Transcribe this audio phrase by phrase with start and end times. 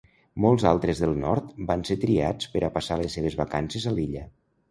[0.43, 4.27] Molts altres del nord van ser triats per a passar les seves vacances a l'illa.